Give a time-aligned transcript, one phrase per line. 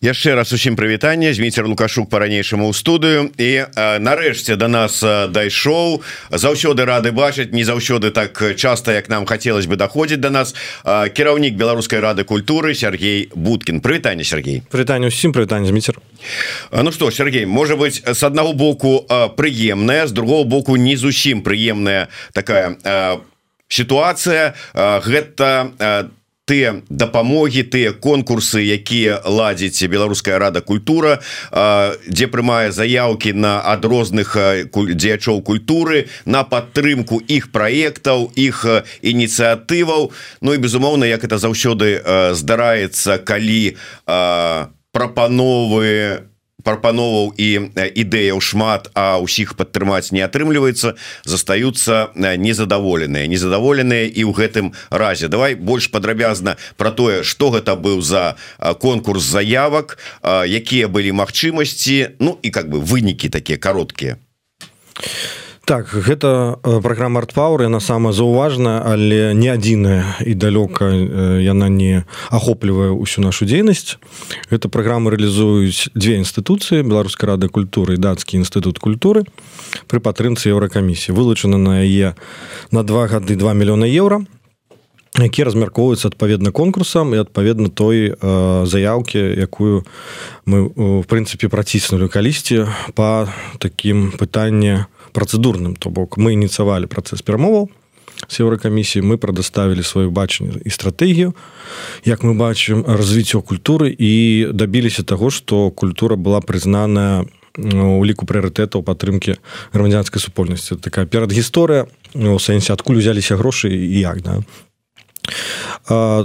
[0.00, 1.32] яшчэ раз усім прывітанне.
[1.34, 3.30] Змейцер лукашук по-ранейшаму ў студыю.
[3.38, 3.66] І
[3.98, 6.02] нарэшце до да нас дайшоў.
[6.30, 7.52] Заўсёды рады бачыць.
[7.52, 12.24] Не заўсёды так часто як нам хотелось бы даходзіць до да нас кіраўнік беларускай рады
[12.24, 14.62] культуры Сергей будкин прывітанне Сергей.
[14.70, 15.98] Прывітанне усім прывітанне змейцер
[16.72, 19.06] Ну что Сергей можа быть с аднаго боку
[19.36, 22.76] прыемная з другого боку не зусім прыемная такая
[23.68, 26.17] ситуация гэта там
[26.48, 31.20] тыя дапамогі тыя конкурсы якія ладзіць беларуская рада культура
[31.52, 34.32] дзе прымае заявки на ад розных
[34.72, 38.64] дзеячоў культуры на падтрымку іх праектаў іх
[39.02, 40.10] ініцыятываў.
[40.40, 42.00] Ну і безумоўна як это заўсёды
[42.32, 43.76] здараецца калі
[44.92, 46.24] прапановы
[46.68, 50.92] прапановаў і ідэяў шмат а ўсіх падтрымаць не атрымліваецца
[51.24, 53.24] застаюцца незадаволеныя.
[53.24, 55.32] Незадаволеныя і ў гэтым разе.
[55.32, 58.36] Давай больш падрабязна про тое что гэта быў за
[58.84, 59.96] конкурс заявак
[60.44, 64.18] якія былі магчымасці Ну і как бы вынікі такія кароткія.
[64.18, 65.37] а
[65.68, 71.68] так гэта э, программа артпауэр яна самая заўважная але не адзіная і далёка э, яна
[71.68, 74.00] не ахоплівае ўсю нашу дзейнасць.
[74.48, 79.28] Гэта праграмы реалізуюць дзве інстытуцыі беларускай рады культуры дацкі інстытут культуры
[79.92, 81.12] пры падтрымцы еўракамісіі.
[81.12, 82.16] Вылучана на яе
[82.72, 84.24] на два гады 2 мільёна еўра
[85.20, 89.84] які размяркоўваюцца адпаведна конкурсам і адпаведна той э, заявкі якую
[90.48, 93.28] мы в прынцыпе праціснули калісьці по
[93.60, 97.66] таким пытанне у працэдурным то бок мы ініцыявалі працэс перамоваў
[98.26, 101.34] с еўракамісіі мы прадаставілі сваю бачанне і стратэгію
[102.06, 104.12] як мы бачым развіццё культуры і
[104.54, 107.26] дабіліся таго што культура была прызнаная
[107.58, 109.34] у ліку прыярытэтаў падтрымкі
[109.74, 110.78] грамадзянскай супольнасці.
[110.78, 114.38] Такая перад гісторыя у сэнсе адкуль узяліся грошы і як да.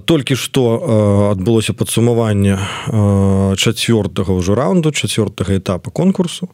[0.06, 2.60] Толькі што адбылося падсумаванне
[3.58, 6.50] чацвёртага ўжо раунду чацвёртага этапа конкурсу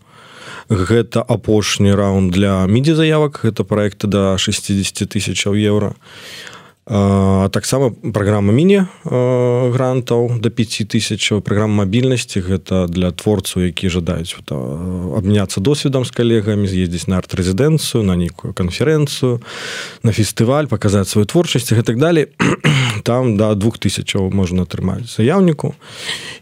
[0.70, 5.98] гэта апошні раунд для мідзе заявак гэта проекты до да 60 тысячаў еўра.
[6.90, 15.62] Таксама праграма міні грантаў до 5 тысяч праграм мабільнасці гэта для творцаў які жадаюць абняцца
[15.62, 19.38] досведам з калегамі з'ездзіць на арт-рэзідэнцыю на нейкую канферэнцыю
[20.02, 22.34] на фестываль паказаць сваю творчасць і так далей
[23.10, 25.74] там да двух тысячаў можна атрымаць заяўніку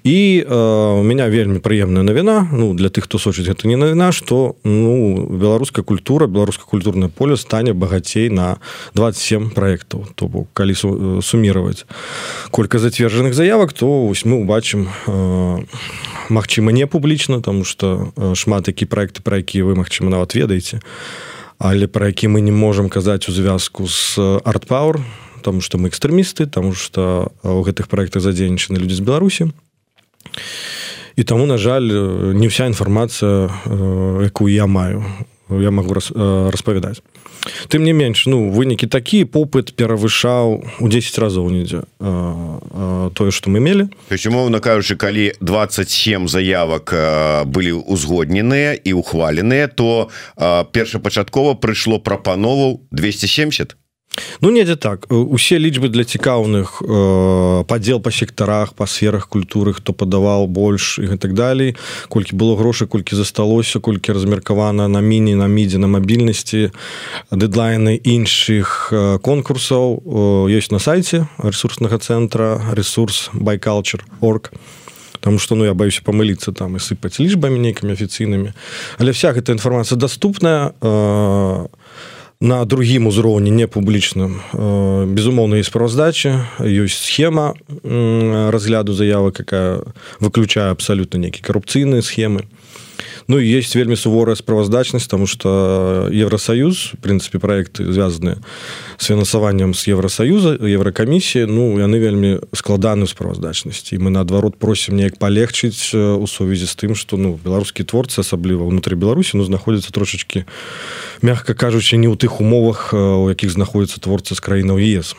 [0.04, 0.52] і э,
[1.00, 5.16] у меня вельмі прыемная навіна ну для тых хто сочыць гэта не навіна что ну
[5.32, 8.60] беларуская культура беларуска-культурное поле стане багацей на
[9.00, 11.86] 27 проектаў то бок калі суммировать
[12.52, 15.64] колька зацверджаных заявак то ось мы убачым э,
[16.28, 20.84] Мачыма не публічна тому что шмат такі проекты про якія вы магчыма нават ведаеце
[21.60, 25.00] але про які мы не можемм казаць у звязку с артпауэр
[25.48, 29.48] тому что мы экстрэмісты тому что у гэтых проектах задзейнічаны людзі з беларусі.
[31.16, 31.88] І таму на жаль
[32.36, 33.48] не вся інфармацыя
[34.28, 35.08] якую я маю
[35.50, 37.00] я могу распавядаць.
[37.72, 41.88] Тым не менш ну вынікі такі попыт перавышаў у 10 разоў нідзе
[43.16, 43.88] тое что мы мелі.
[44.12, 46.92] Умоўно кажучы калі 27 заявак
[47.48, 50.12] былі узгодненыя і ухваленыя то
[50.76, 53.80] першапачаткова прыйшло прапановаў 270
[54.42, 55.06] Ну недзе так.
[55.10, 61.18] Усе лічбы для цікаўных э, падзел па сектарах па сферах культуры хто падаваў больш і
[61.18, 61.76] так далей
[62.10, 66.72] колькі было грошай колькі засталося колькі размеркавана на міні на мідзе на мабільнасці
[67.32, 74.52] дэдлайны іншых э, конкурсаў э, ёсць на сайце ресурснага цэнтра ресурс байкалчер орг.
[75.14, 78.54] Потому что ну я боюсь помылиться там и сыпаць лічбамі нейкімі афіцыйнымі
[78.98, 81.66] але вся гэта інфармацыя доступная э,
[82.40, 84.42] на другім узроўні не публічным
[85.14, 87.58] безумоўна і справаздача ёсць схема
[88.54, 89.82] разгляду заявы какая
[90.22, 92.46] выключае абсалютна нейкі карупцыйныя схемы
[93.28, 98.38] Ну есть вельмі суворая справаздачнасць тому что евросоюз в принципе проекты звязаны
[98.98, 104.00] с фінансаваннем с евросоюза еврокамісіі ну яны вельмі складаны справаздачнасці.
[104.00, 108.96] Мы наадварот просім неяк полегчыць у сувязі з тым что ну беларускі творцы асабліва внутри
[108.96, 110.46] беларусі ну знаходзяцца трошачки
[111.22, 115.16] мягко кажучы не ў тых умовах у якіх знаходіцца творцы з краінаў ЕС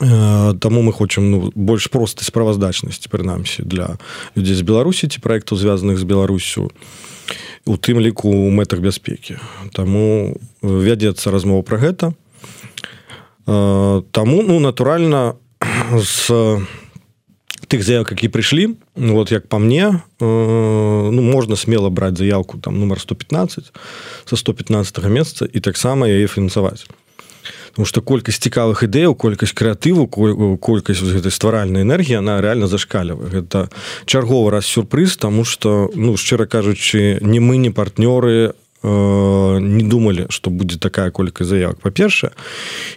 [0.00, 3.94] Таму мы хочам ну, больш простай справаздачнасці прынамсі для
[4.34, 6.70] людзей з беларусі ці проектаў звязаных з беларусю
[7.64, 9.38] у тым ліку у мэтах бяспекі.
[9.70, 12.12] Таму вядзецца размова пра гэта.
[13.46, 15.38] Таму ну натуральна
[15.94, 16.58] з
[17.70, 22.78] тых заявак які прыйшлі ну, вот як по мне ну можна смело браць заявку там
[22.78, 23.72] нумар 115
[24.24, 26.86] со 115 месяца і таксама яе фінансаваць
[27.74, 30.06] потому что колькасць цікавых ідэяў колькасць крэатыву
[30.62, 33.66] колькасць гэтай стваральнай энергіі она реально зашкалівае гэта
[34.06, 40.26] чарговы раз сюрпрыз тому что ну шчыра кажучы не мы не партнёры э, не думали
[40.30, 41.82] что будзе такая колькасць заявак.
[41.82, 42.30] Па-першае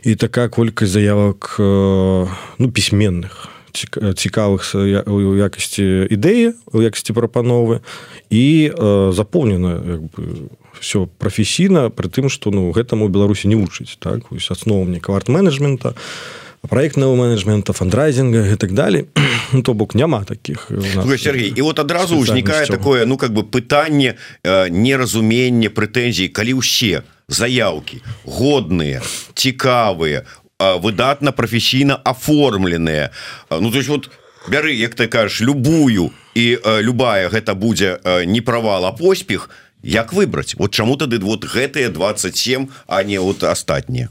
[0.06, 2.28] і такая колькасць заявак э,
[2.62, 4.62] ну пісьменных цікавых
[5.10, 7.82] у якасці ідэі у якасці прапановы
[8.30, 10.06] і э, запоўнена
[10.80, 14.32] все прафесійна пры тым што ну гэтаму беларусі не вучыць так?
[14.32, 15.96] Асновам не кварт-менеджмента
[16.68, 19.06] проектного менеджмента фандрайзинга і так далее
[19.54, 20.72] ну, то бок няма таких
[21.18, 27.04] Сергей і вот адразу узнікае такое ну как бы пытанне э, неразумення прэтэнзій калі ўсе
[27.28, 29.02] заявки годныя
[29.34, 30.24] цікавыя
[30.60, 33.12] выдатна прафесійна аформленыя.
[33.50, 34.10] Ну то есть вот
[34.48, 39.50] бяры як ты кажаш любую і любая гэта будзе не правал а поспех
[39.88, 40.56] як выбраць?
[40.60, 44.10] Вот чаму тады вот гэтыя 27 а не вот астатнія?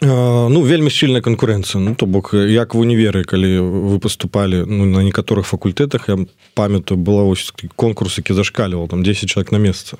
[0.00, 4.84] Ну вельмі сильная конкуренцыя Ну то бок як вы не веры калі вы поступали ну,
[4.84, 6.18] на некаторых факультэтах я
[6.54, 9.98] памятаю была ось конкурс які зашкалівал там 10 человек на месца.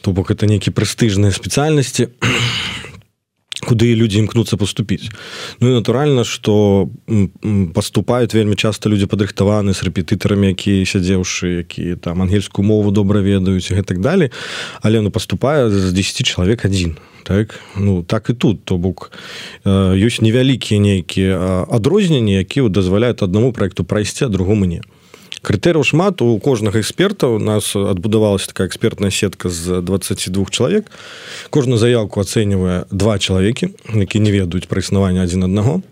[0.00, 2.08] То бок это нейкі прэстыжныя спецыяльнасці
[3.64, 5.10] куды люди імкнуцца поступіць
[5.60, 6.88] Ну і натуральна что
[7.74, 13.70] поступаюць вельмі часто люди падрыхтаваны з рэпетытарамі якія сядзеўшы які там ангельскую мову добра ведаюць
[13.70, 14.30] і так далее
[14.82, 17.60] але ну поступае з 10 чалавек один так?
[17.76, 19.12] Ну так і тут то бок
[19.64, 24.80] ёсць невялікія нейкія адрозненні якія дазваляюць аднаму проекту прайсці а другому не
[25.44, 26.22] крытэрыяў шмат.
[26.24, 30.90] У кожнага эксперта у нас адбудавалася такая экспертная сетка з 22 чалавек.
[31.50, 35.82] Кожную заявку ацэньвае два чалавекі які не ведаюць пра існаванне адзін аднаго.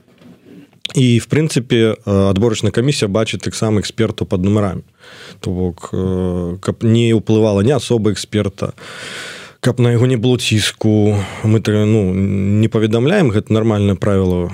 [0.97, 4.83] І в прынцыпе адборачная камісія бачыць таксама эксперту под нумарамі.
[5.41, 5.93] То бок
[6.61, 8.73] каб не ўплывала не асоба эксперта
[9.63, 11.15] каб на яго не было ціску.
[11.45, 14.51] Мы ну, не паведамляем гэта нармальное правило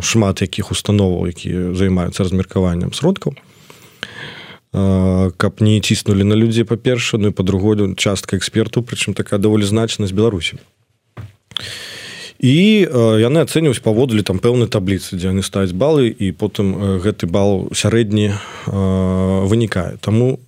[0.00, 3.34] шмат якіх установаў які займаюцца размеркаваннем сродкаў
[4.72, 10.06] каб не ціснули на людзей па-перша ну і по-другое частка эксперту прычым такая даволі значна
[10.06, 10.58] з беларусі.
[12.40, 12.88] І
[13.20, 18.32] яны ацэньваюць паводле там пэўнай табліцы дзе яны ставяць балы і потым гэты бал сярэдні
[19.44, 20.00] вынікае.
[20.00, 20.40] Таму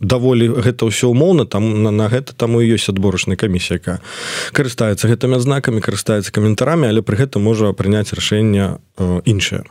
[0.00, 3.98] даволі гэта ўсё умоўна там на, на гэта таму ёсць адборачная камісія якая
[4.52, 8.76] карыстаецца гэтымі знакамі карыстаецца каментарамі але пры гэтым можа прыняць рашэнне
[9.24, 9.64] іншае.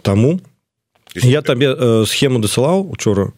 [0.00, 0.40] Таму
[1.24, 3.32] я табе э, схему дасылаў учора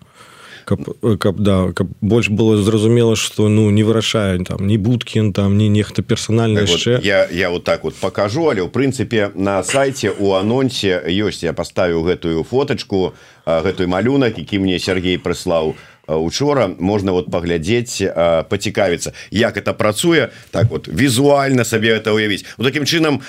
[0.71, 5.59] каб, каб да каб больш было зразумела что ну не вырашае там не будкін там
[5.59, 8.49] не нехта персанальна яшчэ вот, я я вот так вот покажу.
[8.51, 13.15] Але ў прынцыпе на сайте у анонсе ёсць я поставіў гэтую фоточку
[13.47, 15.75] гэтую малюнак які мне Сергей прыслаў
[16.07, 16.67] учора.
[16.79, 18.03] Можна вот паглядзець
[18.49, 23.23] пацікавіцца як это працуе так вот візуальна сабе это уявіць вот таким чынам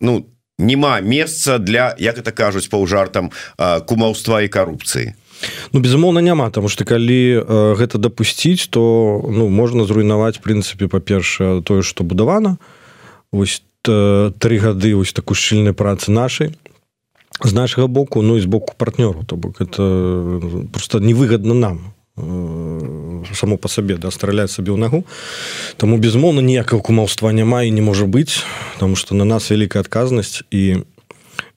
[0.00, 3.30] ну там няма месца для як это кажуць паўжартам
[3.86, 5.12] кумаўства і карупцыі.
[5.72, 7.44] Ну безумоўна няма тому что калі
[7.76, 12.56] гэта дапусціць то ну можна зруйнаваць прынцыпе па-першае тое что будавана.
[13.32, 16.56] Ось три гады ось такой шчыльнай працы нашай
[17.44, 21.92] з нашага боку ну і з боку партнёру то бок это просто невыгодна нам
[23.34, 25.04] само по сабе да страляць сабе ў нагу.
[25.76, 28.40] Таму безумоўна ніякага кумаўства няма і не можа быць
[28.78, 30.84] тому что на нас вялікая адказнасць і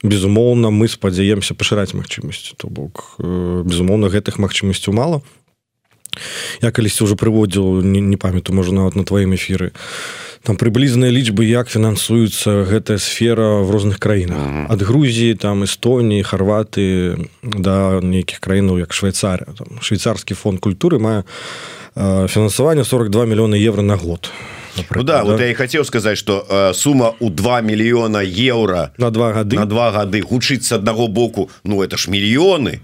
[0.04, 5.22] безумоўна мы спадзяемся пашыраць магчымасці то бок э, безумоўна гэтых магчымасцяў мала
[6.62, 9.72] я калісьці ўжо прыводзіў не, не памятаю можа нават на тваім эфіры.
[10.44, 14.72] Там прыблізныя лічбы як фінансуецца гэтая сфера в розных краінах.
[14.72, 19.48] Ад Грузіі там Эстоніі харваты да нейкіх краінаў як швейцаря
[19.82, 21.24] швейцарскі фонд культуры мае
[21.96, 24.32] фінансаванне 42 мільёны евро на год
[24.76, 25.24] Ну, да, да.
[25.24, 29.56] вот я и хотел сказать что э, сумма у 2 миллиона евро на два гады
[29.56, 32.80] на два гады хутчыць одного боку Ну это ж мільёны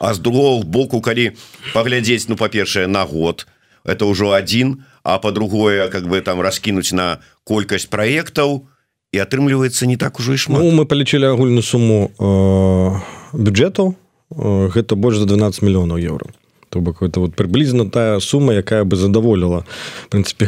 [0.00, 1.32] а с другого боку калі
[1.74, 3.46] поглядзець ну по-першае на год
[3.84, 8.68] это ўжо один а по-другое как бы там раскінуть на колькасць проектаў
[9.12, 10.60] і атрымліваецца не так ужо і шмат.
[10.60, 13.00] Ну, мы полічылі агульную сумму э,
[13.32, 13.96] бюджэту
[14.30, 16.28] э, гэта больш за 12 мільёнаў евро
[16.70, 19.64] то бок это вот приблізна тая сума якая бы задаволіла
[20.10, 20.46] прынцыпе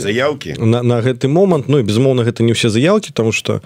[0.00, 3.60] заявки на, на гэты момант Ну і безумоўна гэта не ўсе заявкі тому что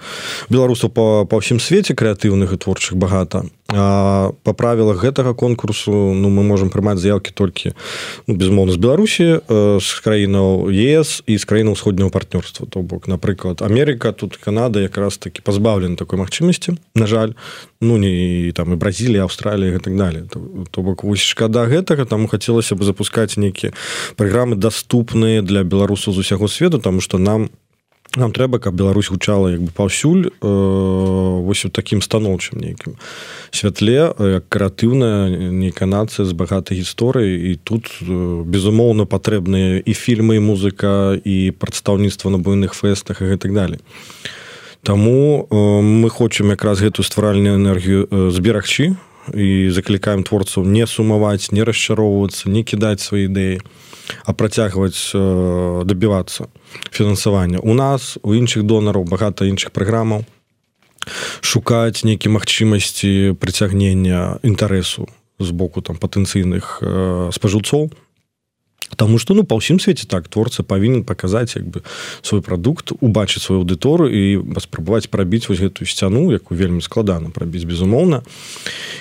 [0.49, 6.43] беларусаў по па ўсім свеце крэатыўных і творчых багата по правілах гэтага конкурсу ну мы
[6.43, 7.71] можем прымаць заявкі толькі
[8.27, 9.27] ну, безумоўна з беларусі
[9.79, 12.67] з краінаў ес і з краіны ўсходняго партнёрства.
[12.67, 17.33] То бок напрыклад Америка тут Канада якраз таки пазбаўлена такой магчымасці на жаль.
[17.81, 20.39] Ну не там і бразілія Аўстралія так далее то,
[20.71, 23.73] то бок вось шкада гэтага таму хацелася бы запускаць нейкія
[24.15, 27.49] праграмы доступныя для беларусаў з усяго свету тому что нам
[28.15, 32.95] нам трэба каб Беларусь гучала як бы паўсюль э, вось у таким станоўчым нейкім
[33.51, 40.37] святле як каратыўная нейкая нацыя з багатай гісторыі і тут э, безумоўна патрэбныя і фільмы
[40.37, 43.79] і музыка і прадстаўніцтва на буйных фэстах і гэтак далее
[44.83, 48.97] Таму э, мы хочам якраз гэтую стваральную энергію э, зберагчы
[49.33, 53.61] і заклікаем творцаў не сумаваць не расчароўвацца не кідаць свае ідэі
[54.25, 56.47] а працягваць э, дабівацца
[56.91, 57.59] фінансавання.
[57.59, 60.25] У нас у іншых донараў багата іншых праграмаў
[61.41, 65.07] шукаць нейкі магчымасці прыцягнення інтарэсу
[65.39, 67.91] з боку там патэнцыйных э, спажыўцоў
[68.95, 71.81] Таму што ну па ўсім свеце так творца павінен паказаць як бы
[72.21, 74.23] свой прадукт убачыць сваю аўдыторыю і
[74.53, 78.21] паспрабаваць прабіць вось гэтую сцяну якую вельмі складана прабіць безумоўна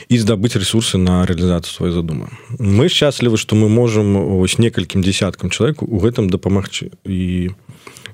[0.09, 2.31] і здабыць ресурсы на рэалізацыю свай задумы.
[2.59, 6.95] Мы шчаслівы што мы можам ось некалькім десяткам чалавеку у гэтым дапамагчы.
[7.05, 7.51] І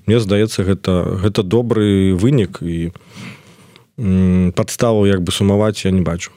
[0.06, 2.90] мне здаецца гэта гэта добры вынік і
[4.56, 6.30] падставу як бы сумаваць я не бачу.
[6.30, 6.35] Э,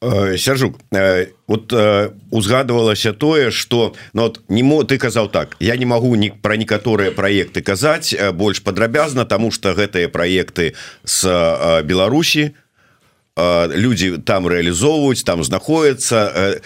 [0.00, 5.76] сяржук э, вот э, узгадывалася тое что ну, вот не мо ты казаў так я
[5.76, 10.74] не могу не про некаторыя проекты казаць больш падрабязна тому что гэтыя проекты
[11.04, 11.24] с
[11.84, 12.54] Беларусі
[13.36, 16.60] люди там реалізоўваюць там знаходятся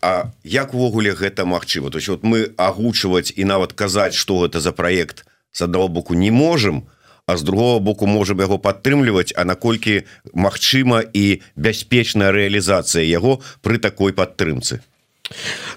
[0.00, 4.60] А як увогуле гэта Мачыма то есть вот мы агучваць і нават казаць что гэта
[4.60, 6.93] за проект с одного боку не можем то
[7.26, 10.04] а з другого боку можем яго падтрымліваць а наколькі
[10.34, 14.80] магчыма і бяспечная рэалізацыя яго при такой падтрымцы.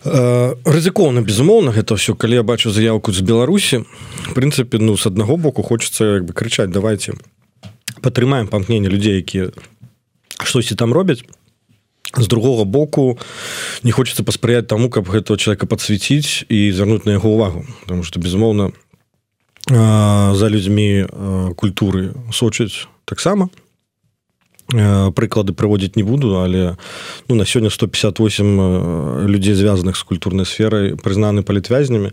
[0.04, 3.88] Э, рызыкоўна безумоўна гэта все калі я бачу заявку з беларусі
[4.36, 7.16] прынцыпе ну с аднаго боку хочется як бы крычаць давайте
[8.04, 9.56] падтрымаем памкненне людзей якія
[10.44, 11.24] штосьці там робяць
[12.12, 13.18] з другого боку
[13.84, 18.20] не хочется паспрыяць таму каб гэтого человека подсвеціць і звярнуць на яго увагу потому что
[18.20, 18.75] безумоўна
[19.68, 21.06] за людзьмі
[21.56, 23.50] культуры сочыць таксама
[24.68, 26.76] прыклады прыводзіць не буду але
[27.30, 32.12] ну на сёння 158 людзей звязаных з культурнай сферай прызнаны палітвязнямі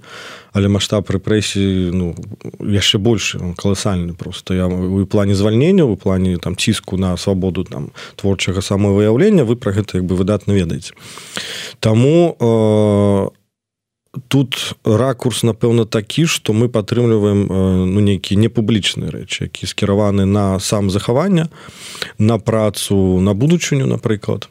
[0.52, 2.14] але маштаб рэпрэсіі ну
[2.62, 4.54] яшчэ больше каласальны просто.
[4.54, 9.72] Я у плане звальнення у плане там ціску на свабоду там творчага самавыяўлення вы пра
[9.72, 10.94] гэта як бы выдатна ведаеце.
[11.80, 13.43] Таму у э,
[14.28, 17.46] тут ракурс напэўна такі что мы падтрымліваем
[17.90, 21.48] ну нейкія непублічныя рэчы які скіраваны на сам захавання
[22.18, 24.48] на працу на будучыню напрыклад.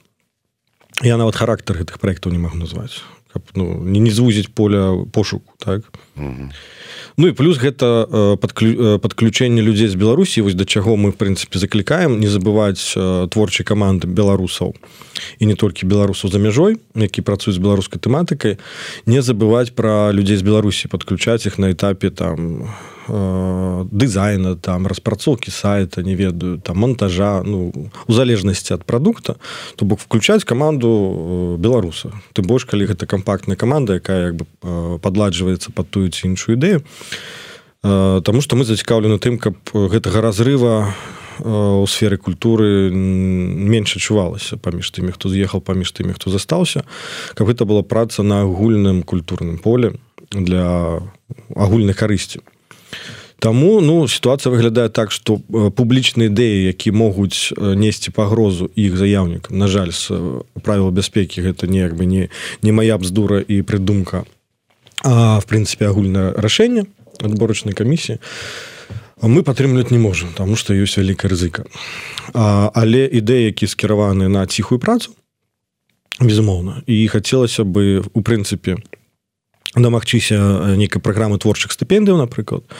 [1.01, 3.01] Я нават характар гэтых проектаў не магу назваць
[3.33, 5.81] каб ну, не не звузіць поля пошуку так
[6.17, 6.49] mm -hmm.
[7.17, 8.99] Ну і плюс гэта падклю...
[8.99, 12.97] падключэнне людзей з беларусі вось да чаго мы в прынцыпе заклікаем не забываць
[13.29, 14.73] творчай каманды беларусаў
[15.39, 18.57] і не толькі беларусаў за мяжой які працуюць з беларускай тэматыкай
[19.05, 22.69] не забываць пра людзей з беларусі падключаць іх на этапе там
[23.07, 29.35] Э, дызайна там распрацоўкі сайта не ведаю там монтажа ну у залежнасці ад прадукта
[29.75, 34.45] то бок включаць каманду э, беларуса ты больш калі гэта кампактная каманда якая як бы
[34.47, 36.83] э, падладжваецца под тую ці іншую ідэю.
[37.83, 40.95] Таму што мы зацікаўлены тым каб гэтага разрыва
[41.43, 46.87] у сферы культуры менш адчувалася паміж тымі хто з'ехаў паміж тымі хто застаўся
[47.35, 49.99] каб гэта была праца на агульным культурным поле
[50.31, 51.03] для
[51.51, 52.39] агульнай карысці
[53.43, 55.35] Таму ну сітуацыя выглядае так што
[55.75, 60.15] публічныя ідэі які могуць несці пагрозу іх заяўнікам на жаль з
[60.63, 62.31] правіла бяспекі гэта неяк бы не
[62.63, 64.23] не моя бздура і прыдумка
[65.03, 66.87] а в прынцыпе агульнае рашэнне
[67.19, 68.23] адборачнай камісіі
[69.19, 71.67] мы падтрымліваць не можем таму што ёсць вялікая рызыка
[72.31, 75.11] а, але ідэі які скіраваны на ціхую працу
[76.23, 78.79] безумоўна і хацелася бы у прынцыпе
[79.75, 82.75] дамагчыся нейкай праграмы творчых стыпендыяў напрыклад то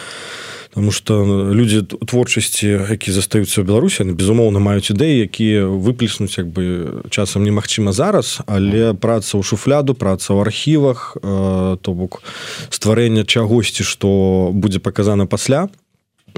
[0.74, 1.22] Таму што
[1.54, 7.46] людзі творчасці які застаюцца ў беларусі яны безумоўна маюць ідэі якія выплеснуць як бы часам
[7.46, 12.26] немагчыма зараз але праца ў шуфляду праца ў архівах э, то бок
[12.74, 15.70] стварэння чагосьці што будзе паказана пасля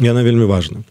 [0.04, 0.84] яна вельмі важна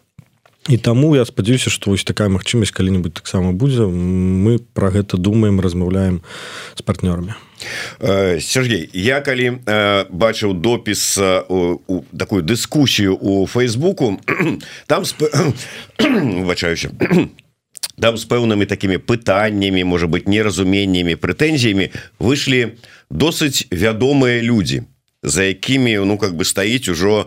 [0.69, 3.85] і таму я спадзяюся што вось такая магчымасць калі-небудзь таксама будзе.
[3.85, 6.25] Мы пра гэта думаем размаўляем
[6.75, 7.37] з партнёрамі
[8.41, 14.21] Сергей я калі э, бачыў допіс э, у, у такую дыскусію у фейсбуку
[14.87, 15.05] там
[16.47, 16.91] бачаюся
[18.01, 22.75] там з пэўнымі такімі пытаннямі можа быть неразуменнямі прэтэнзіямі выйшлі
[23.11, 24.83] досыць вядомыя людзі
[25.25, 27.27] за якімі ну как бы стаіць ужо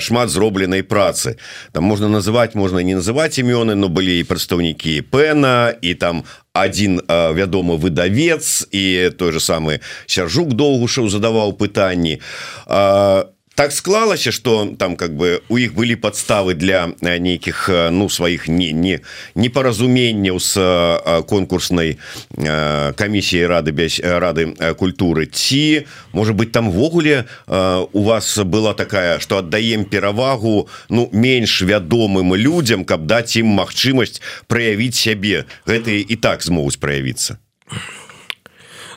[0.00, 1.36] шмат зробленай працы.
[1.72, 7.00] Там можна называть можна не называть імёны но былі і прадстаўнікі пена і там один
[7.08, 12.20] вядомы выдавец і той же самы сяржук доўгушаў задаваў пытанні.
[12.66, 13.26] А
[13.58, 18.08] так склалася что там как бы у іх былі подставы для э, нейкіх э, ну
[18.08, 19.00] сваіх не не
[19.34, 21.98] непаразуменняў с э, конкурснай
[22.38, 29.38] камісіі рады без рады культуры ці может быть там ввогуле у вас была такая что
[29.38, 36.46] аддаем перавагу ну менш вядомым людям каб даць ім магчымасць праявіць сябе гэтые і так
[36.46, 37.42] змогуць праявіцца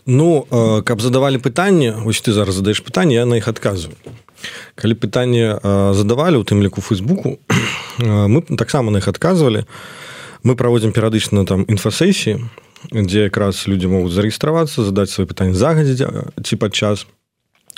[0.06, 0.46] Ну
[0.86, 3.98] каб задавалі пытанне ось ты зараз задаеш пытанне я на іх адказваю
[4.76, 5.60] калі пытанне
[5.94, 7.40] задавалі у тым ліку фейсбуку
[8.00, 9.66] мы таксама на іх адказвалі.
[10.44, 12.42] Мы праводзім перыядычна там інфасесіі
[12.90, 16.08] дзе якраз людзі могуць зарэгістравацца задаць свае пытанні загадзі
[16.42, 17.06] ці падчас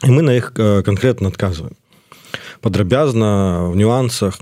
[0.04, 1.76] і мы на іх канкрэтна адказваем.
[2.62, 4.40] Падрабязна в нюансах.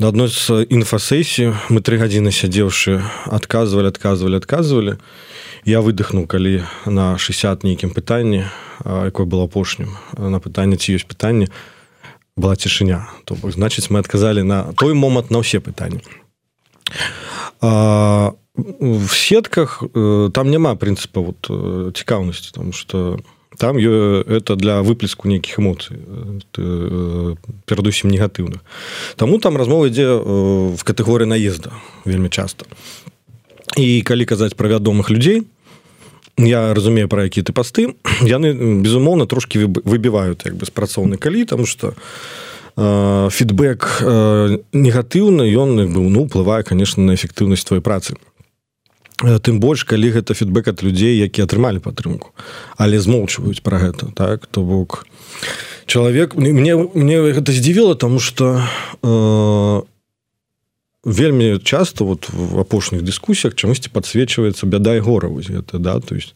[0.00, 4.96] На адной з інфасесію мы тры гадзіны сядзеўшы адказвалі адказвалі адказвалі
[5.64, 8.48] я выдохнуў калі на 60 нейкім пытанні
[8.84, 11.48] якое было апошнім на пытанне ці ёсць пытанне
[12.36, 13.08] была цішыня.
[13.24, 16.00] То бок значыць мы адказалі на той момант на ўсе пытанні.
[17.60, 23.20] В сетках э, там няма прынцыпа вот э, цікаўнасці там что
[23.56, 28.60] там это для выплеску нейкіх эмоцый э, перадусім негатыўных.
[29.16, 30.08] Таму там размова ідзе
[30.76, 31.70] в катэгорыі наезда
[32.04, 32.66] вельмі часто
[33.76, 35.46] і калі казаць пра вядомых людзей
[36.38, 41.44] я разумею про які ты пасты яны безумоўна трошки выбіваюць як бы з працоўнай калі
[41.44, 41.94] там что
[42.76, 48.16] э, фідбэк э, негатыўны ён быў ну уплывае конечно на эфектыўнасць твоей працы.
[49.20, 52.32] Тым больш калі гэта фідбэк ад людзей які атрымалі падтрымку
[52.76, 54.46] але змоўчваюць про гэта так?
[54.46, 55.06] То бок
[55.86, 58.64] чалавек мне мне гэта здзівіла тому что
[59.02, 59.82] э,
[61.04, 66.00] вельмі часто вот в апошніх дыскусіях чамусьці подсвечивается бяда і гора это да?
[66.00, 66.34] То есть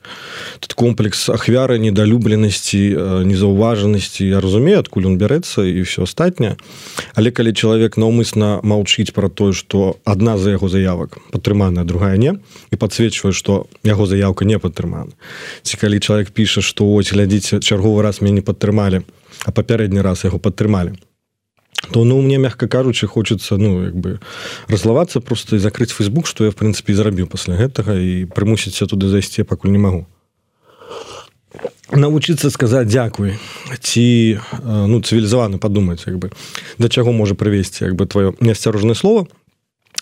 [0.61, 4.25] тут комплекс ахвяры недалюбленасці э, незаўважанасці.
[4.25, 6.57] Я разумею адкуль он бярэцца і все астатняе.
[7.15, 12.41] Але калі чалавек наўмысна маўчыць про тое что адна за яго заявак падтрыманая другая не
[12.73, 15.13] і подсвечвае что яго заявка не падтрымана.
[15.63, 19.05] Ці калі чалавек піша что ось глядзіце чарговы раз мяне падтрымалі
[19.45, 20.97] а папярэдні раз яго падтрымалі
[21.93, 24.21] то ну мне мягко кажучы хочется ну як бы
[24.69, 29.09] разлавацца просто і закрыть фейсбук что я в принципе зрабіў пасля гэтага і прымусіцца туды
[29.09, 30.07] зайсці пакуль не могу
[31.93, 33.39] навучыцца сказаць дзякуй
[33.81, 36.31] ці ну цывілізавана падумаць як бы
[36.79, 39.27] да чаго можа прывесці як бы твоё неасцярожнае слово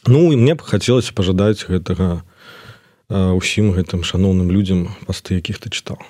[0.06, 2.22] ну і мне б хацелася пажадаць гэтага
[3.08, 6.00] усім гэтым шаноўным людзям пасты якіх ты чытаў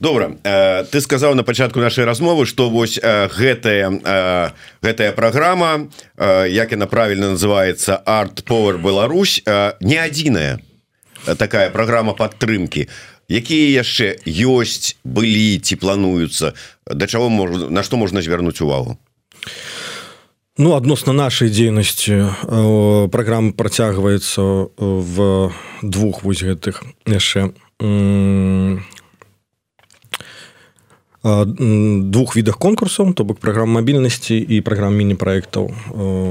[0.00, 4.50] добра э, ты сказаў на пачатку нашай размовы что вось э, гэтая э,
[4.82, 9.42] гэтая праграма як яна правильно называется арт power Беларусь
[9.80, 10.60] не адзіная
[11.36, 12.88] такая праграма падтрымки
[13.30, 16.52] якія яшчэ ёсць былі ці плануюцца?
[16.90, 18.98] Да чаго можна на што можна звярнуць увагу?
[20.58, 22.34] Ну адносна нашай дзейнасці
[23.14, 25.16] праграма працягваецца в
[25.80, 27.54] двух вось гэтых яшчэ
[31.22, 35.68] двух відах конкурсаў то бок праграм мабільнасці і праграм міні-праектаў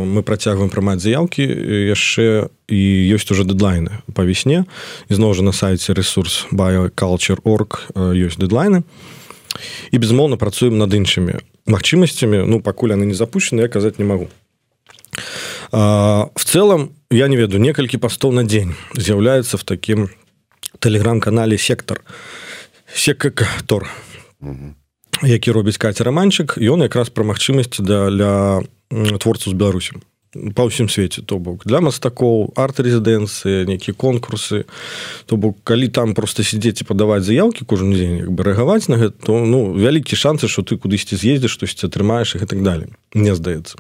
[0.05, 1.45] мы працягваем прымаць заявкі
[1.93, 2.81] яшчэ і
[3.13, 4.65] ёсць уже дэдлайны па весне.
[5.09, 8.81] Ізноў жа на сайце ресурс bioculture.org ёсць дэдлайны.
[9.93, 11.37] І безмоўна працуем над іншымі
[11.69, 12.49] магчымасцямі.
[12.49, 14.29] Ну пакуль яны не запущены я казаць не магу.
[15.71, 20.09] В целом я не ведаю некалькі пастоў на дзень з'яўляецца в такім
[20.81, 22.01] тэлеграм-канале сектор
[22.89, 23.85] сектор тор
[25.23, 28.33] які робіць каці раманчык ён якраз пра магчымасці да для
[28.91, 29.91] творцаў з беларусі.
[30.53, 34.69] Па ўсім свеце то бок для мастакоў арт-рэзідэнцыі нейкія конкурсы.
[35.25, 39.17] То бок калі там просто сядзець і падаваць заявкі кожны дзень бы рэагаваць на гэта
[39.25, 43.75] то ну вялікі шансы що ты кудысьці з'ездзіш штосьці атрымаеш і так далее мне здаецца.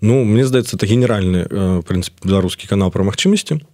[0.00, 1.48] Ну мне здаецца это генеральны
[1.82, 3.64] прынцып беларускі канал пра магчымасці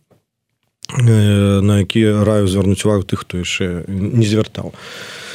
[0.89, 4.73] на які раю звярнуць увагу тых хто яшчэ не звяртаў.
[4.73, 5.28] а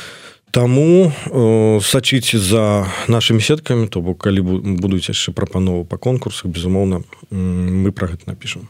[0.54, 4.46] Таму э, сачыце за нашымі сеткамі то бок калі
[4.78, 7.02] будуць яшчэ прапанову па конкурсах безумоўна
[7.34, 8.70] мы пра гэта напішам.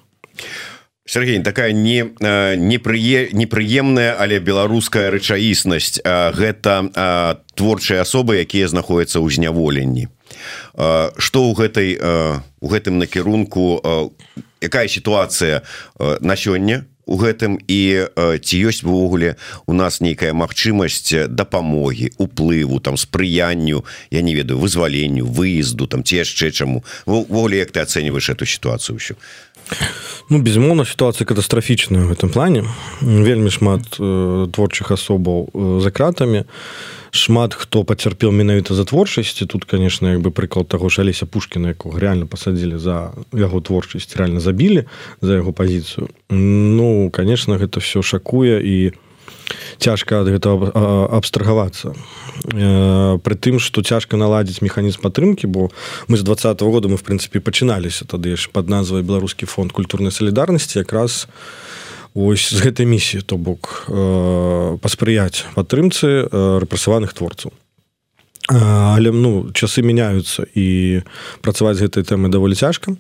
[1.04, 2.16] Сергей такая не
[2.56, 6.00] непрые непрыемная але беларуская рэчаіснасць.
[6.08, 10.08] Гэта творчыя асобы якія знаходзяцца ў зняволенні.
[11.20, 12.00] Что ў гэтай
[12.64, 13.84] у гэтым накірунку
[14.64, 15.68] якая сітуацыя
[16.00, 19.36] на сёння у гэтым і ці ёсць ввогуле
[19.66, 26.24] у нас нейкая магчымасць дапамогі уплыву там спрыянню я не ведаю вызваленню выезду там ці
[26.24, 26.84] яшчэ чаму.
[27.06, 29.16] Волі як ты ацэньваеш эту сітуацыю ўсю?
[30.30, 32.68] Ну безумоўна сітуацыя катастрафічная в гэтым плане.
[33.02, 36.46] Вельмі шмат э, творчых асобаў э, за кратамі
[37.14, 41.78] шмат хто пацярпеў менавіта за творчасці тут конечно як бы прыклад таго ж алеся пушкіна
[41.78, 44.90] якога реально пасадзілі за яго творчасць реально забілі
[45.22, 46.10] за яго пазіцыю.
[46.34, 48.98] Ну конечно гэта все шакуе і
[49.78, 50.74] цяжка ад гэтага
[51.14, 51.94] абстрагавацца.
[52.50, 55.70] Пры тым что цяжка наладзіць механізм падтрымки бо
[56.10, 59.72] мы з два -го года мы в прынцыпе пачыналіся тады ж под назвай беларускі фонд
[59.72, 67.14] культурнай салідарнасці якраз у ось з гэтай місіі то бок э, паспрыяць падтрымцы э, рэпрасаваных
[67.14, 67.54] творцаў.
[68.50, 71.02] Але ну часы мяняюцца і
[71.40, 72.92] працаваць з гэтай тэмы даволі цяжка.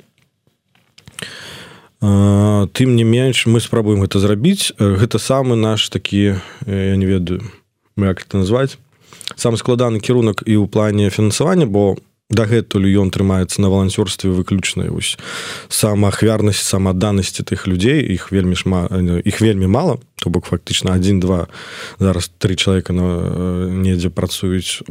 [2.00, 4.72] Тым не менш мы спрабуем гэта зрабіць.
[4.80, 7.44] Гэта самы наш такі я не ведаю
[7.98, 8.80] як это назваць
[9.36, 11.98] самы складаны кірунак і ў плане фінансавання бо у
[12.34, 15.18] дагэтуль ён трымаецца на валанцёрстве выключнай ось
[15.70, 18.92] самаахвярнасць самаданасці тых людзей іх вельмі шмат
[19.24, 21.48] іх вельмі мала то бок фактычна один-два
[22.00, 24.82] зараз три чалавека на недзе працуюць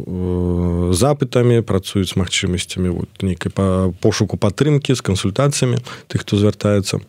[0.92, 7.00] запытамі працуюць магчымасцямі вот нейкай па пошуку падтрымкі з кансультацыямі тых хто звяртаецца.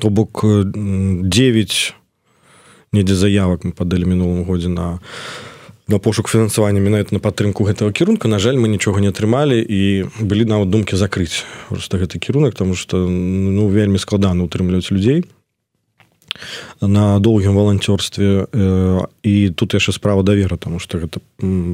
[0.00, 1.94] То бок 9
[2.92, 5.51] недзе заявак мы падалі мінулым годзе на на
[5.88, 8.28] на пошук фінансавання менавіта на падтрымку гэтага кірунка.
[8.28, 12.74] На жаль мы нічога не атрымалі і былі нават думкі закрыць просто гэты кірунак тому
[12.74, 15.24] что ну вельмі складана утрымліваць людзей
[16.80, 18.46] на доўгім валанцёрстве.
[19.22, 21.20] І тут яшчэ справа давера тому что гэта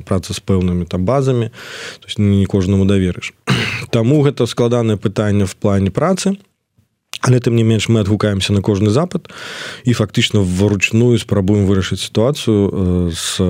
[0.04, 1.52] праца з пэўнымі там базамі
[2.00, 3.34] то есть не кожнаму даверыш.
[3.90, 6.36] Таму гэта складанае пытанне в плане працы
[7.20, 9.28] але тым не менш мы адгукаемся на кожны запад
[9.84, 13.42] і фактычна вручную спрабуем вырашыць сітуацыю з,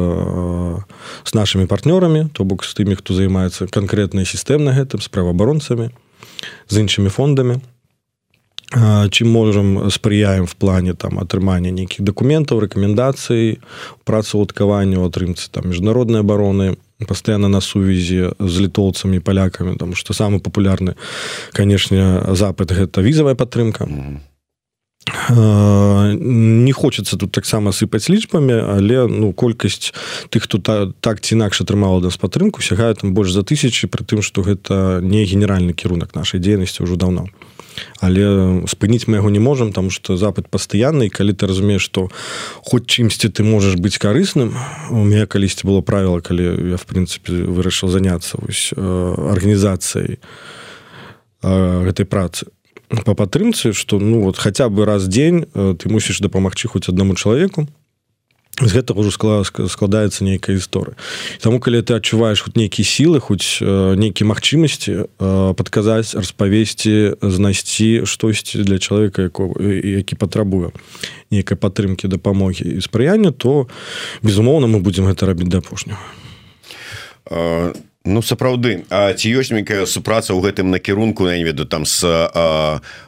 [1.24, 5.90] з нашими партнёрамі то бок з тымі хто займаецца канкрэтнай сістэмна гэтым з праваабаронцамі
[6.68, 7.60] з іншымі фондамі.
[9.10, 13.64] Чым можам спрыяем в плане там атрымання нейкіх дакументаў рэкамендацый
[14.04, 20.94] працаўладкаванню атрымцы там міжнароднай абароны постоянно на сувязі з літоўцамі палякамі там что самы популярны
[21.52, 24.18] канешне запад гэта візавая падтрымка mm -hmm.
[25.30, 29.94] Не хочется тут таксама сыпаць лічбамі, але ну, колькасць
[30.28, 34.04] тых, хто та, так ці інакш атрымала да падтрымку, сягае там больш за тысячи, пры
[34.04, 37.26] тым, што гэта не генеральны кірунак нашай дзейнасці ўжо даўно
[38.00, 42.08] але спыніць мы яго не можам там что запад пастаянны калі ты разумееш что
[42.62, 44.54] хоць чымсьці ты можаш быць карысным
[44.90, 50.18] у меня калісьці было правіла калі я в прынцыпе вырашыў заняться вось арганізацыяй
[51.42, 52.46] гэтай працы.
[53.04, 57.68] По падтрымцы что ну вот хотя бы раз дзень ты мусіш дапамагчы хоць аднаму чалавеку
[58.60, 59.12] з гэтага ўжо
[59.70, 60.98] складаецца нейкая гісторыя
[61.38, 65.06] Таму калі ты адчуваеш хоць нейкія сілы хоць нейкія магчымасці
[65.54, 70.74] падказаць распавесці знайсці штосьці для чалавека які патрабуе
[71.30, 73.68] нейкай падтрымкі дапамогі і спрыяння то
[74.22, 76.02] безумоўна мы будзем гэта рабіць да апошняга
[78.08, 82.00] Ну сапраўды ці ёсць нейкая супраца ў гэтым накірунку я не веду там с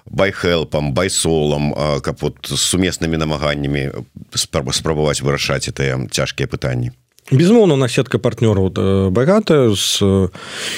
[0.05, 1.73] байхелпам байсолам
[2.05, 4.05] каб вот сумеснымі намаганнямі
[4.37, 6.93] спраба спрабаваць вырашаць тыя цяжкія пытанні?
[7.33, 10.05] Безумоўна на сетка партнёраў багата з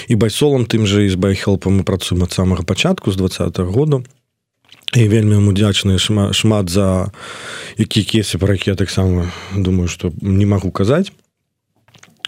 [0.07, 3.75] і байсолам тым же і з байхелпам мы працуем ад самага пачатку з два -го
[3.75, 4.05] году
[4.95, 7.11] і вельмі удзячны шмат, шмат за
[7.79, 11.11] які кесі пра які я таксама думаю что не магу казаць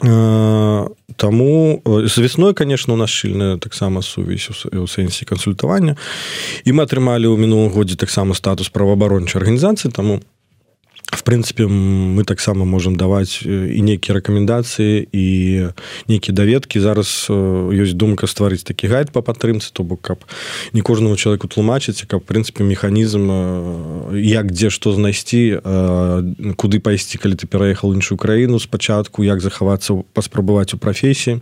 [0.03, 5.95] Таму з весной конечно у нас шчыльная таксама сувязь у сэнсе кансультавання
[6.65, 10.19] і мы атрымалі ў мінулым годзе таксама статус праваабарончай арганізацыі таму
[11.12, 15.27] в прынцыпе мы таксама можемм даваць і нейкія рэкамендацыі і
[16.09, 20.25] нейкія даведкі зараз ёсць думка стварыць такі гайд по падтрымцы то бок каб
[20.73, 25.61] не кожнаму человеку тлумачыць каб прынцыпе механізм як дзе што знайсці
[26.57, 31.40] куды пайсці калі ты пераехал іншую краіну спачатку як захавацца паспрабаваць у прафесіі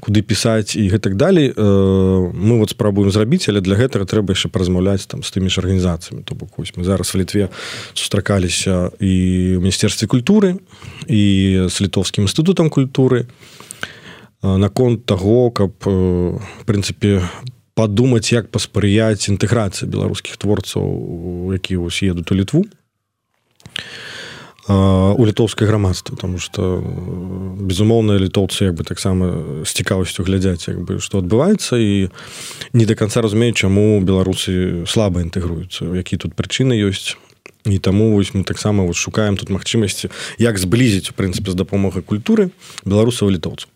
[0.00, 5.06] куды пісаць і гэтак далей мы вот спрабуем зрабіць але для гэтага трэба яшчэ празмаўляць
[5.06, 6.22] там з тымі ж арганізацыямі.
[6.24, 7.48] То бок вось мы зараз в літве
[7.94, 9.14] сустракаліся і
[9.56, 10.58] ў міністерстве культуры
[11.06, 11.22] і
[11.68, 13.26] з літоўскім інстытутам культуры.
[14.42, 15.70] Наконт таго каб
[16.66, 17.22] прынцыпе
[17.74, 22.64] падумаць як паспрыяць інтэграцыі беларускіх творцаў які вось едуць у літву
[24.68, 26.16] у літоўскае грамадства.
[26.16, 26.78] Тому что
[27.58, 32.10] безумоўна літоўцы як бы таксама з цікавасцю глядзяць як бы што адбываецца і
[32.72, 37.18] не до конца разумеюць чаму беларусы слаба інтэгруюцца які тут прычыны ёсць
[37.64, 42.02] і таму вось мы таксама вот шукаем тут магчымасці як зблізіць у прынцыпе з дапамогай
[42.02, 42.50] культуры
[42.84, 43.70] беларусаў літоўцаў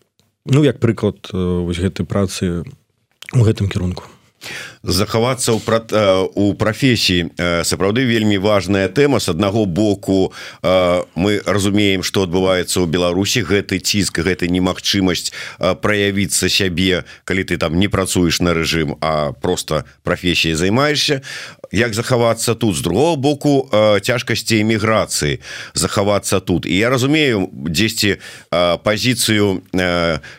[0.45, 2.63] ну як прыклад вось гэтай працы
[3.33, 4.03] у гэтым кірунку
[4.87, 5.79] захавацца ў пра
[6.33, 7.35] у прафесіі.
[7.67, 9.19] Сапраўды вельмі важная тэма.
[9.19, 10.31] З аднаго боку
[10.63, 13.43] мы разумеем што адбываецца ў беларусі.
[13.43, 19.83] Гэты ціск гэта немагчымасць праявіцца сябе калі ты там не працуеш на рэжым а просто
[20.07, 21.21] прафесіяй займаешься
[21.71, 22.75] як захавацца тут?
[22.75, 23.67] З другого боку
[24.01, 26.65] цяжкасці эміграцыі захавацца тут.
[26.65, 28.23] І я разумею дзесьці
[28.83, 29.61] пазіцыю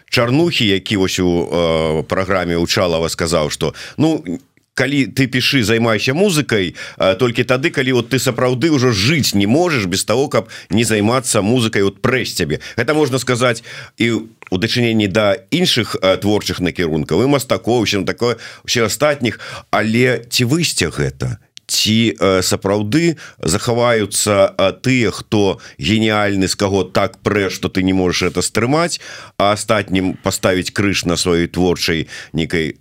[0.08, 4.37] чарнухі які вось у праграме учалава сказаў что ну не
[4.78, 6.78] калі ты пішы займайся музыкай
[7.18, 11.42] толькі тады калі вот ты сапраўды ўжо жыць не можешь без того каб не займацца
[11.42, 12.62] музыкай от прэс цябе.
[12.78, 13.66] Это можна сказаць
[13.98, 20.94] і у дачыненні да іншых творчых накірункаў і мастакоў такое все астатніх але ці высця
[20.94, 28.24] гэта ці сапраўды захаваюцца тыя хто геніальны з каго так прэ что ты не можешь
[28.32, 28.98] это стрымаць
[29.36, 32.80] а астатнім паставіць крыш на сваёй творчай нейкай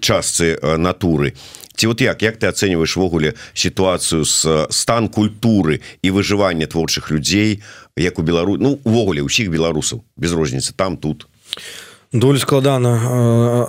[0.00, 1.36] частцы натуры.
[1.76, 2.22] Ці вот як?
[2.22, 7.62] Як ты ацэньваеш ввогуле сітуацыю з стан культуры і выжывання творчых людзей
[7.96, 11.28] як у белару ну увогуле ўсіх беларусаў без розніцы там тут?
[11.28, 11.83] а
[12.14, 12.94] Долі складана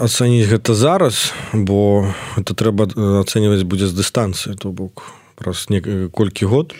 [0.05, 2.86] ацаніць гэта зараз, бо это трэба
[3.25, 5.01] ацэньваць будзе з дыстанцыі, то бок
[5.34, 5.65] праз
[6.13, 6.77] колькі год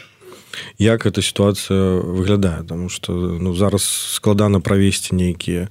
[0.78, 5.66] як эта сітуацыя выглядае, Таму што ну, зараз складана правесці нейкія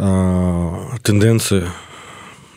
[0.00, 1.68] тэндэнцыі,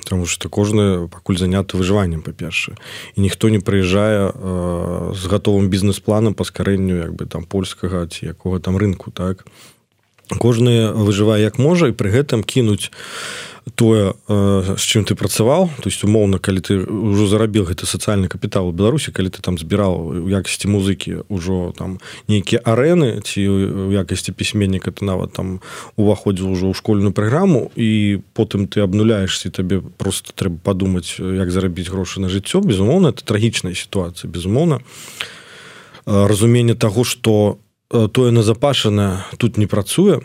[0.08, 2.80] Таму што кожны пакуль заняты выжываннем па-першае.
[3.20, 4.32] І ніхто не прыязджае
[5.20, 9.44] з гатовым бізнес-планам па скарэнню як бы там польскага ці якога там рынку так
[10.38, 12.92] кожны выжывае як можа і пры гэтым кінуць
[13.76, 15.70] тое з чым ты працаваў.
[15.82, 19.58] То есть умоўна калі ты ўжо зарабіў гэты сацыяльны капітал у беларусі калі ты там
[19.58, 25.62] збіраў у якасці музыкі ўжо там нейкія арэны ці у якасці пісьменніка ты нават там
[25.96, 31.90] уваходзіў ужо ў школьную праграму і потым ты абнуляешься табе просто трэба падумаць як зарабіць
[31.94, 32.66] грошы на жыццё.
[32.66, 34.26] Безумоўна это трагічная сітуацыя.
[34.26, 34.82] Безумоўна
[36.06, 40.22] разуменне таго што Э, тое назапашана тут не працуе.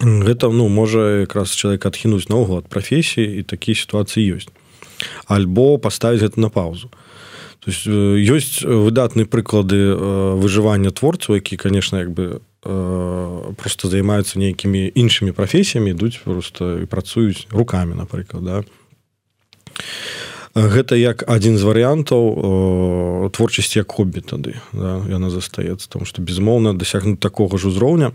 [0.00, 4.50] Гэта ну можа якраз чалавек адхінуць наогул ад прафесіі і такія сітуацыі ёсць.
[5.28, 6.90] Альбо паставіць гэта на паузу.
[7.60, 9.94] То есть ёсць выдатныя прыклады
[10.40, 12.40] выжывання творцаў які конечно як бы
[13.60, 18.58] просто займаюцца нейкімі іншымі прафесіямі ідуць просто і працуюць руками напрыклад да.
[18.60, 18.64] і
[20.54, 25.90] гэта як адзін з варыянтаў творчасці як хобі тады да, яна застаецца.
[25.90, 28.14] Там што безумоўна дасягнуць такога ж узроўня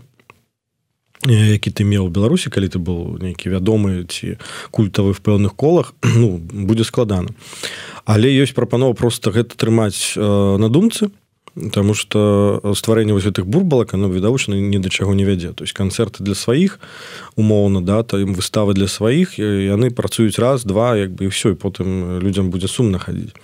[1.28, 4.40] які ты меў беларусі калі ты был нейкі вядомы ці
[4.72, 7.28] культавы в пэўных колах ну будзе складана.
[8.08, 11.12] Але ёсць прапанова просто гэта трымаць на думцы
[11.68, 15.76] Таму што стварэнне вось гэтых бурбалак оно відавочна ні да чаго не вядзе то есть
[15.76, 16.80] канцэрты для сваіх
[17.36, 21.52] умоўна да то ім выставы для сваіх яны працуюць раз два як бы і все
[21.52, 23.36] і потым людзям будзе сумна хадзіць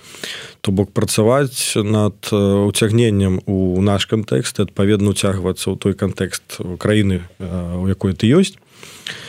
[0.60, 7.86] то бок працаваць над уцягненнем у наш кантэкст адпаведна уцягвацца ў той кантэкст краіны у
[7.88, 8.56] якой ты ёсць
[9.06, 9.25] Э,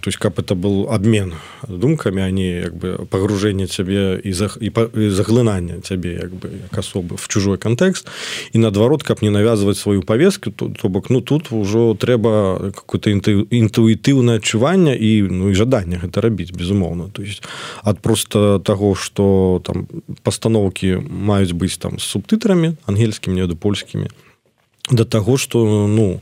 [0.00, 1.34] то есть каб это был обмен
[1.68, 6.78] думками они як бы погружение цябе і за і, і заглынання цябе як бы як
[6.78, 8.08] асобы в чужой контекст
[8.52, 13.10] і наадварот каб не навязывать сваю повестку то, то бок ну тут ўжо трэба какое-то
[13.10, 17.42] інтуітыўнае адчуванне і ну і жаданне гэта рабіць безумоўно то есть
[17.82, 19.86] ад просто того что там
[20.22, 24.08] пастановки маюць быць там с субтытрамі ангельскімі неду польскімі
[24.90, 26.20] да таго что ну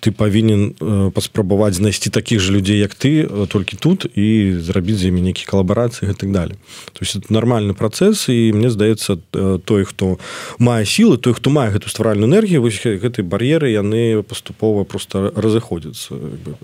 [0.00, 4.96] ты павінен э, паспрабаваць знайсці такіх же людзей як ты э, толькі тут і зрабіць
[4.96, 6.56] з імі нейкі калабарацыі так далее
[6.92, 10.18] то есть это нормальны працэс і мне здаецца э, той хто
[10.58, 16.16] мае сілы той хто мае гэту стваральную энергію вось гэтай бар'еры яны паступова просто разыходзяцца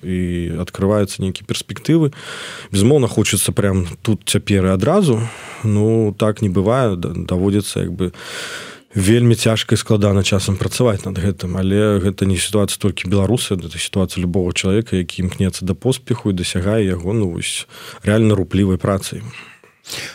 [0.02, 2.12] і открываюцца нейкія перспектывы.
[2.72, 5.20] Безмоўна хочется прям тут цяпер адразу
[5.62, 11.18] ну так не бывае даводзіцца як бы у вельмі цяжка і складана часам працаваць над
[11.18, 11.58] гэтым.
[11.58, 16.38] Але гэта не сітуацыя толькі беларусы это сітуацыя любого чалавека які імкнецца да поспеху і
[16.38, 17.66] дасягае яго ну вось
[18.02, 19.22] реально руплівай працай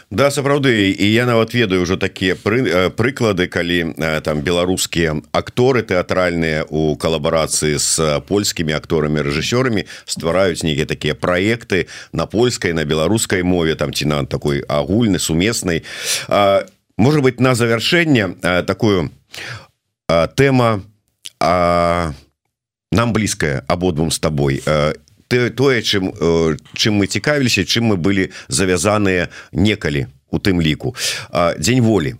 [0.10, 0.89] Да сапраўды.
[0.98, 3.94] І я нават ведаю ўжо такія пры, прыклады калі
[4.26, 12.26] там беларускія акторы тэатральныя у калабарацыі з польскімі акторамі рэжысёрамі ствараюць нейкія такія праекты на
[12.26, 15.86] польскай на беларускай мове там ці на такой агульны сумеснай.
[16.26, 16.65] І
[17.00, 18.36] может быть на завершэнне
[18.68, 19.12] такую
[20.36, 20.84] тэма
[21.40, 22.14] а
[22.92, 24.62] нам блізкая абодвум з табой
[25.32, 26.12] ты тое чым
[26.76, 30.96] чым мы цікавіліся чым мы былі завязаныя некалі у тым ліку
[31.58, 32.20] дзень волі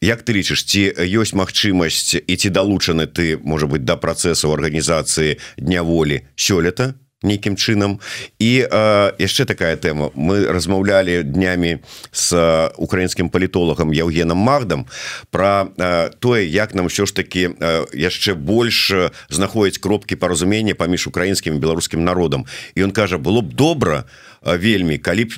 [0.00, 5.38] Як ты лічыш ці ёсць магчымасць і ці далучаны ты можа быть да працэсу арганізацыі
[5.58, 7.98] дня волі сёлета нейкім чынам
[8.38, 11.82] і э, яшчэ такая тэма мы размаўлялі днямі
[12.14, 12.30] с
[12.78, 14.86] украінскім палітолагам Яўгенам магдам
[15.34, 18.94] про э, тое як нам ўсё ж таки э, яшчэ больш
[19.34, 22.46] знаходіць кропкі паразумення паміж украінскім беларускім народам.
[22.78, 24.06] І ён кажа было б добра
[24.42, 25.30] вельмі калі б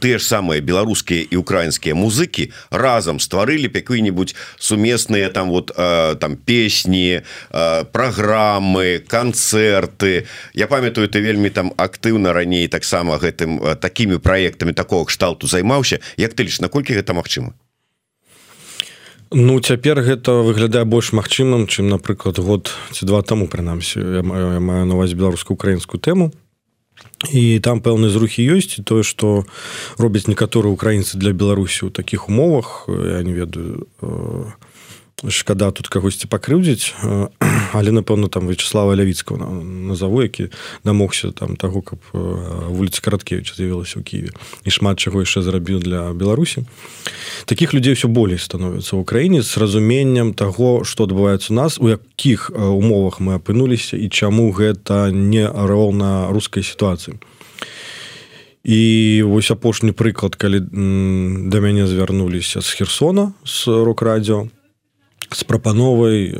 [0.00, 7.22] тыя ж самыя беларускія і украінскія музыкі разам стварылі якую-нибудь сумесныя там вот там песні
[7.50, 10.26] праграмы канцэрты.
[10.54, 16.00] Я памятаю ты вельмі там актыўна раней таксама гэтым такімі праектамі такого кшталту займаўся.
[16.16, 17.54] Як ты лишь наколькі гэта магчыма?
[19.32, 24.52] Ну цяпер гэта выглядае больш магчымым чым напрыклад год ці два таму прынамсі я маю,
[24.52, 26.32] я маю наваць беларуска-украінскую тэму
[27.30, 29.44] і там пэўныя зрухі ёсць тое што
[29.98, 34.52] робяць некаторыя украінцы для беларусі ў такіх умовах я не ведаю э,
[35.28, 36.94] шкада тут кагосьці пакрыўдзіць
[37.78, 40.48] але напэўна там вячеслава лявіцкого назову які
[40.84, 44.30] дамогся там таго каб вуліца караткевич з'явілася ў Киеве
[44.66, 46.66] і шмат чаго яшчэ зрабіў для беларусі.
[47.44, 51.88] Таких людзей все болей становіцца ў краіне з разуменнем того что адбываецца у нас у
[51.88, 57.22] якіх умовах мы апынуліся і чаму гэта не роўна рускай сітуацыі.
[58.62, 60.62] І вось апошні прыклад калі
[61.50, 64.50] да мяне звярнуліся з херсона з рок-радіо
[65.34, 66.36] з прапановай э,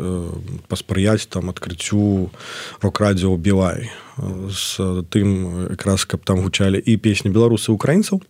[0.68, 2.30] паспрыяць там адкрыццю
[2.80, 3.90] рок-радіо Білай
[4.52, 8.22] з тым якраз каб там гучалі і песні беларусы украінцаў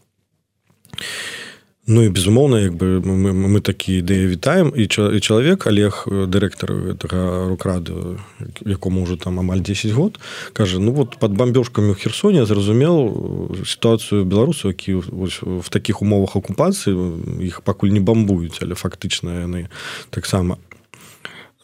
[1.86, 4.70] Ну і безумоўна як бы мы, мы такі ідэі вітаем.
[4.70, 8.22] І чалавек Олег дырэктар гэтага рукраду
[8.62, 14.22] якому ўжо там амаль 10 год кажа ну вот под бамбёжкамі ў херсоне зразумел сітуацыю
[14.22, 16.94] беларусу які в таких умовах акупацыі
[17.42, 19.66] іх пакуль не бамбуюць але фактычна яны
[20.14, 20.62] таксама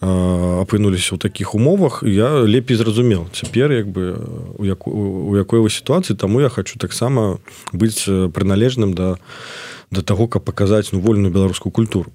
[0.02, 4.18] апынуліся ў таких умовах я лепей зразумел цяпер як бы
[4.58, 7.38] у яку у якой вы сітуацыі таму я хочу таксама
[7.70, 8.02] быць
[8.34, 9.18] прыналежным да
[9.90, 12.12] да таго каб паказаць ну вольную беларускую культуру.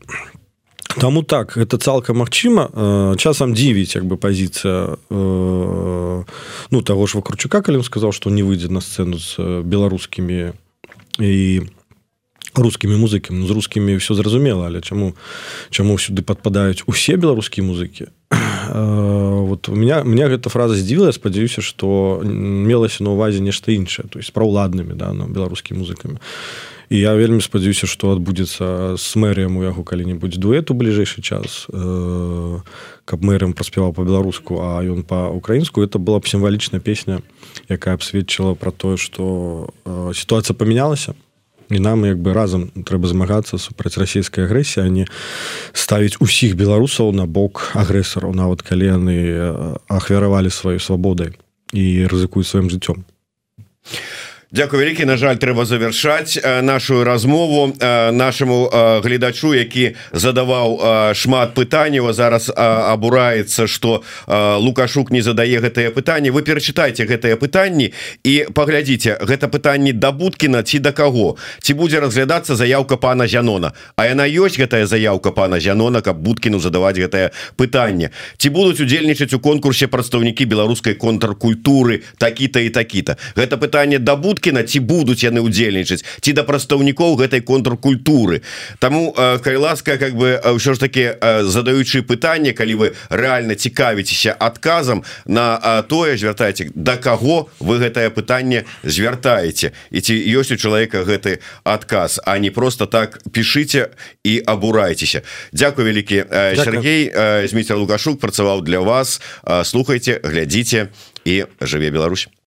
[1.00, 2.70] Таму так это цалкам магчыма.
[2.74, 6.24] Э, часам дзівіць як бы пазіцыя э,
[6.72, 10.54] ну таго ж вакручука калі он сказаў што не выйдзе на сцэну з беларускімі
[11.20, 11.62] і
[12.56, 13.42] рускімі музыкамі.
[13.42, 15.18] Ну, з рускімі ўсё зразумела але чаму
[15.74, 18.14] чаму сюды падпадаюць усе беларускія музыкі?
[18.70, 24.22] Вот у меня меня гэта фраза здзівіла спадзяюся што мелася на увазе нешта іншае то
[24.22, 26.22] есть пра ўладнымі да на беларускімі музыкамі
[26.90, 31.68] і я вельмі спадзяюся што адбудзецца з мэрыям у яго калі-небудзь дуэт у бліжэйшы час
[31.72, 32.60] э,
[33.06, 35.84] каб мэрам праспяваў по-беларуску а ён па-украінску.
[35.84, 37.22] Это была б сімвалічная песня
[37.70, 41.16] якая б сведчыла про тое што э, сітуацыя памянялася.
[41.70, 45.06] І нам як бы разам трэба змагацца супраць расійскай агрэсіі а не
[45.74, 49.18] ставіць усіх беларусаў на бок агрэсараў нават калі яны
[49.88, 51.34] ахвяравалі сваёй свабодай
[51.74, 53.08] і рызыкуюць сваім жыццём
[54.54, 57.74] Дякую вялікі на жаль трэба завершаць нашу размову
[58.14, 58.70] нашаму
[59.02, 60.78] гледачу які задаваў
[61.18, 66.30] шмат пытанняў зараз абураецца что лукашук не задае гэтае пытанне.
[66.30, 71.34] Вы перачытайце гэтыя пытанні і паглядзіце гэта пытанне да будкіна ці да каго.
[71.58, 73.74] Ці будзе разглядацца заявка пана Зянона?
[73.98, 78.14] А яна ёсць гэтая заявка пана Зянона каб будкіну задаваць гэтае пытанне?
[78.38, 83.18] Ці будуць удзельнічаць у конкурсе прадстаўнікі беларускай контркультуры такі-то і такі-то?
[83.34, 88.44] Гэта пытанне да будкі Путкіна ці будуць яны удзельнічаць ці да прадстаўнікоў гэтай контркультуры.
[88.84, 91.16] Таму калі ласка как бы ўсё ж таки
[91.48, 95.56] задаючы пытанне калі вы реально цікавіцеся адказам на
[95.88, 99.72] тое звяртаеце да каго вы гэтае пытанне звяртаеце.
[99.96, 103.96] І ці ёсць у чалавека гэты адказ а не просто так пішыце
[104.28, 105.24] і абурайцеся.
[105.56, 106.28] Дякую вялікі
[106.60, 107.16] Сергей.
[107.48, 109.22] Зміцер лукашук працаваў для вас.
[109.64, 110.92] Слухайте глядзіце
[111.24, 112.28] і жыве Беларусь